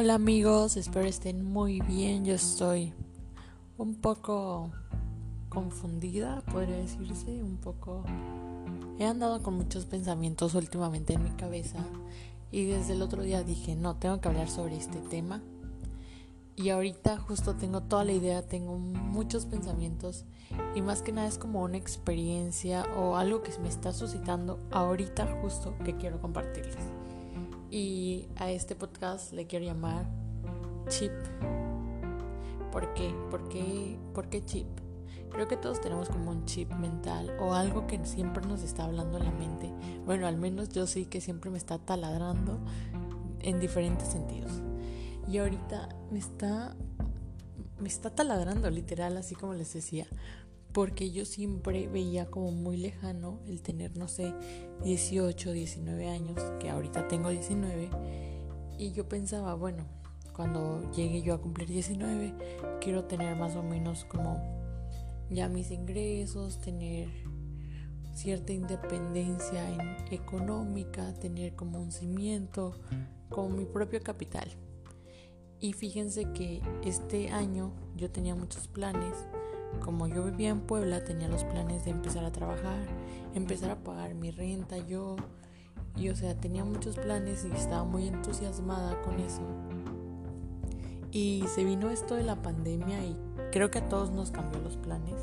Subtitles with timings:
[0.00, 2.24] Hola amigos, espero estén muy bien.
[2.24, 2.94] Yo estoy
[3.78, 4.70] un poco
[5.48, 8.04] confundida, podría decirse, un poco...
[9.00, 11.84] He andado con muchos pensamientos últimamente en mi cabeza
[12.52, 15.42] y desde el otro día dije, no, tengo que hablar sobre este tema.
[16.54, 20.26] Y ahorita justo tengo toda la idea, tengo muchos pensamientos
[20.76, 25.40] y más que nada es como una experiencia o algo que me está suscitando ahorita
[25.42, 26.97] justo que quiero compartirles.
[27.70, 30.06] Y a este podcast le quiero llamar
[30.88, 31.12] Chip.
[32.72, 33.14] ¿Por qué?
[33.30, 34.66] ¿Por qué, ¿Por qué chip?
[35.30, 39.18] Creo que todos tenemos como un chip mental o algo que siempre nos está hablando
[39.18, 39.70] en la mente.
[40.06, 42.58] Bueno, al menos yo sí que siempre me está taladrando
[43.40, 44.62] en diferentes sentidos.
[45.30, 46.74] Y ahorita me está
[47.78, 50.06] me está taladrando literal, así como les decía,
[50.72, 54.34] porque yo siempre veía como muy lejano el tener, no sé,
[54.84, 57.90] 18, 19 años, que ahorita tengo 19,
[58.78, 59.84] y yo pensaba, bueno,
[60.32, 62.34] cuando llegue yo a cumplir 19,
[62.80, 64.40] quiero tener más o menos como
[65.30, 67.08] ya mis ingresos, tener
[68.14, 72.78] cierta independencia en económica, tener como un cimiento,
[73.28, 74.48] como mi propio capital.
[75.60, 79.14] Y fíjense que este año yo tenía muchos planes
[79.84, 82.78] como yo vivía en Puebla, tenía los planes de empezar a trabajar,
[83.34, 85.16] empezar a pagar mi renta yo.
[85.96, 89.42] Y o sea, tenía muchos planes y estaba muy entusiasmada con eso.
[91.10, 93.16] Y se vino esto de la pandemia y
[93.50, 95.14] creo que a todos nos cambió los planes.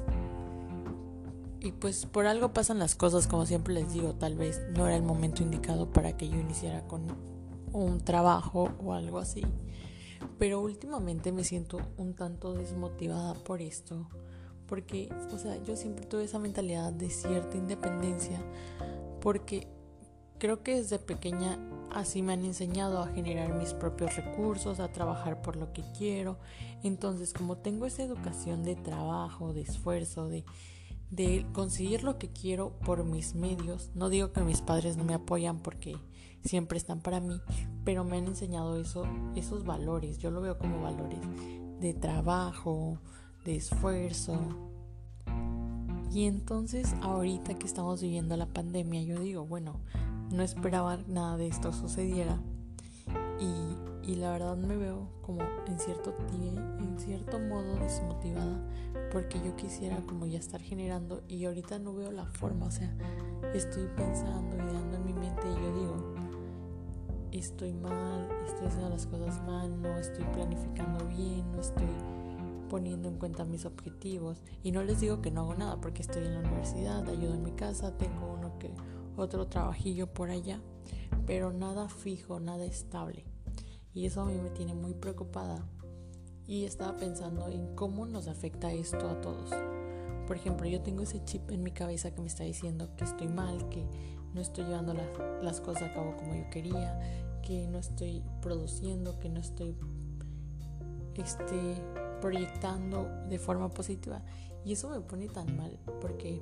[1.62, 4.96] Y pues por algo pasan las cosas, como siempre les digo, tal vez no era
[4.96, 7.04] el momento indicado para que yo iniciara con
[7.72, 9.44] un trabajo o algo así.
[10.38, 14.08] Pero últimamente me siento un tanto desmotivada por esto
[14.68, 18.42] porque, o sea, yo siempre tuve esa mentalidad de cierta independencia,
[19.22, 19.68] porque
[20.38, 21.60] creo que desde pequeña
[21.92, 26.38] así me han enseñado a generar mis propios recursos, a trabajar por lo que quiero.
[26.84, 30.44] Entonces, como tengo esa educación de trabajo, de esfuerzo, de,
[31.10, 35.14] de conseguir lo que quiero por mis medios, no digo que mis padres no me
[35.14, 35.96] apoyan porque
[36.44, 37.42] siempre están para mí,
[37.84, 41.20] pero me han enseñado eso, esos valores, yo lo veo como valores
[41.80, 43.00] de trabajo,
[43.46, 44.38] de esfuerzo.
[46.12, 49.80] Y entonces ahorita que estamos viviendo la pandemia, yo digo, bueno,
[50.32, 52.38] no esperaba nada de esto sucediera.
[53.40, 58.60] Y, y la verdad me veo como en cierto, en cierto modo desmotivada
[59.12, 62.94] porque yo quisiera como ya estar generando y ahorita no veo la forma, o sea,
[63.54, 66.16] estoy pensando, ideando en mi mente y yo digo,
[67.32, 71.88] estoy mal, estoy haciendo las cosas mal, no estoy planificando bien, no estoy
[72.76, 76.26] poniendo en cuenta mis objetivos y no les digo que no hago nada porque estoy
[76.26, 78.70] en la universidad, ayudo en mi casa, tengo uno que
[79.16, 80.60] otro trabajillo por allá,
[81.26, 83.24] pero nada fijo, nada estable.
[83.94, 85.66] Y eso a mí me tiene muy preocupada
[86.46, 89.52] y estaba pensando en cómo nos afecta esto a todos.
[90.28, 93.30] Por ejemplo, yo tengo ese chip en mi cabeza que me está diciendo que estoy
[93.30, 93.88] mal, que
[94.34, 95.08] no estoy llevando las,
[95.42, 99.78] las cosas a cabo como yo quería, que no estoy produciendo, que no estoy
[101.16, 101.82] este
[102.26, 104.20] proyectando de forma positiva.
[104.66, 106.42] Y eso me pone tan mal porque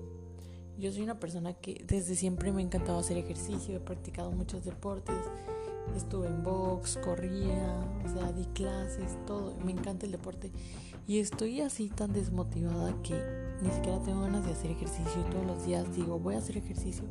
[0.78, 4.64] yo soy una persona que desde siempre me ha encantado hacer ejercicio, he practicado muchos
[4.64, 5.18] deportes,
[5.98, 10.54] estuve en box, corría, o sea, di clases, todo, me encanta el deporte.
[11.06, 13.22] Y estoy así tan desmotivada que
[13.62, 17.04] ni siquiera tengo ganas de hacer ejercicio todos los días digo, voy a hacer ejercicio.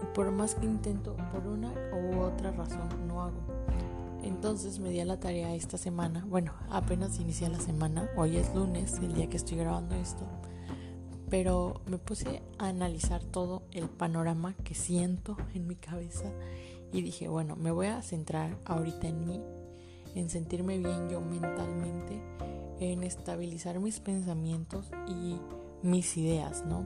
[0.00, 3.42] Y por más que intento, por una u otra razón, no hago.
[4.26, 8.52] Entonces me di a la tarea esta semana, bueno, apenas inicié la semana, hoy es
[8.56, 10.26] lunes, el día que estoy grabando esto,
[11.30, 16.32] pero me puse a analizar todo el panorama que siento en mi cabeza
[16.92, 19.40] y dije, bueno, me voy a centrar ahorita en mí,
[20.16, 22.20] en sentirme bien yo mentalmente,
[22.80, 25.36] en estabilizar mis pensamientos y
[25.86, 26.84] mis ideas, ¿no?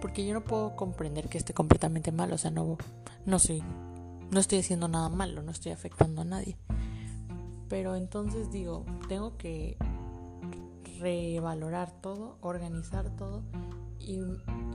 [0.00, 2.78] Porque yo no puedo comprender que esté completamente mal, o sea, no,
[3.26, 3.62] no soy
[4.30, 6.56] no estoy haciendo nada malo, no estoy afectando a nadie.
[7.68, 9.76] Pero entonces digo, tengo que
[10.98, 13.42] revalorar todo, organizar todo
[13.98, 14.20] y,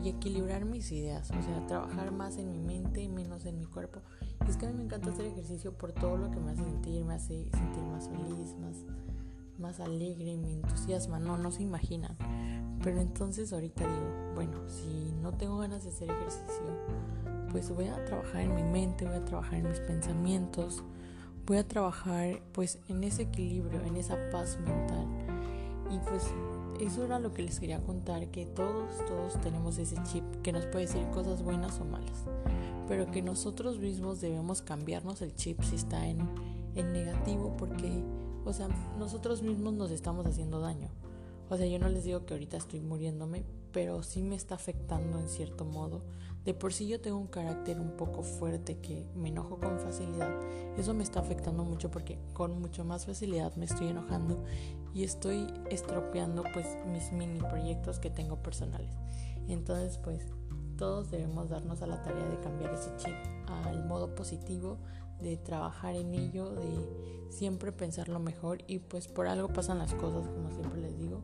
[0.07, 4.01] equilibrar mis ideas, o sea, trabajar más en mi mente y menos en mi cuerpo.
[4.45, 6.63] Y es que a mí me encanta hacer ejercicio por todo lo que me hace
[6.63, 8.75] sentir, me hace sentir más feliz, más,
[9.57, 12.15] más alegre, me entusiasma, no, no se imaginan.
[12.83, 16.65] Pero entonces ahorita digo, bueno, si no tengo ganas de hacer ejercicio,
[17.55, 20.83] pues voy a trabajar en mi mente, voy a trabajar en mis pensamientos,
[21.45, 25.07] voy a trabajar pues en ese equilibrio, en esa paz mental.
[25.89, 26.25] Y pues
[26.81, 30.65] eso era lo que les quería contar, que todos, todos tenemos ese chip que nos
[30.65, 32.25] puede decir cosas buenas o malas,
[32.89, 36.27] pero que nosotros mismos debemos cambiarnos el chip si está en,
[36.75, 38.03] en negativo porque,
[38.43, 38.67] o sea,
[38.99, 40.89] nosotros mismos nos estamos haciendo daño.
[41.49, 45.19] O sea, yo no les digo que ahorita estoy muriéndome, pero sí me está afectando
[45.19, 46.01] en cierto modo.
[46.45, 50.31] De por sí yo tengo un carácter un poco fuerte que me enojo con facilidad.
[50.77, 54.41] Eso me está afectando mucho porque con mucho más facilidad me estoy enojando
[54.93, 58.91] y estoy estropeando pues mis mini proyectos que tengo personales.
[59.49, 60.25] Entonces pues
[60.77, 63.15] todos debemos darnos a la tarea de cambiar ese chip
[63.47, 64.77] al modo positivo,
[65.19, 69.93] de trabajar en ello, de siempre pensar lo mejor y pues por algo pasan las
[69.95, 71.23] cosas, como siempre les digo,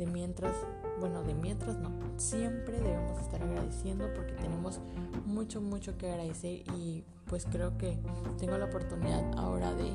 [0.00, 0.54] de mientras,
[0.98, 4.80] bueno, de mientras no, siempre debemos estar agradeciendo porque tenemos
[5.26, 7.98] mucho, mucho que agradecer y pues creo que
[8.38, 9.92] tengo la oportunidad ahora de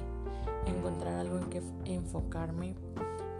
[0.67, 2.75] encontrar algo en que enfocarme,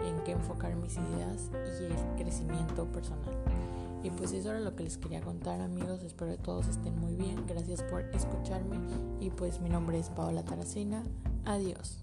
[0.03, 3.35] en que enfocar mis ideas y el crecimiento personal.
[4.01, 7.15] Y pues eso era lo que les quería contar amigos, espero que todos estén muy
[7.15, 8.77] bien, gracias por escucharme
[9.19, 11.03] y pues mi nombre es Paola Taracena,
[11.45, 11.99] adiós.